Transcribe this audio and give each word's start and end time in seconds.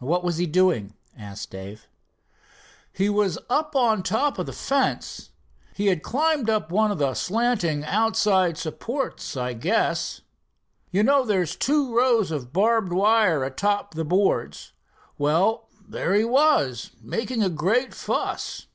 "What 0.00 0.24
was 0.24 0.38
he 0.38 0.46
doing?" 0.46 0.94
asked 1.16 1.52
Dave. 1.52 1.86
"He 2.92 3.08
was 3.08 3.38
up 3.48 3.76
on 3.76 4.02
top 4.02 4.36
of 4.40 4.46
the 4.46 4.52
fence. 4.52 5.30
He 5.76 5.86
had 5.86 6.02
climbed 6.02 6.50
up 6.50 6.72
one 6.72 6.90
of 6.90 6.98
the 6.98 7.14
slanting 7.14 7.84
outside 7.84 8.58
supports, 8.58 9.36
I 9.36 9.52
guess. 9.52 10.22
You 10.90 11.04
know 11.04 11.24
there's 11.24 11.54
two 11.54 11.96
rows 11.96 12.32
of 12.32 12.52
barbed 12.52 12.92
wire 12.92 13.44
a 13.44 13.50
top 13.52 13.94
of 13.94 13.96
the 13.96 14.04
boards. 14.04 14.72
Well, 15.18 15.68
there 15.86 16.14
he 16.14 16.24
was, 16.24 16.90
making 17.00 17.44
a 17.44 17.48
great 17.48 17.94
fuss." 17.94 18.66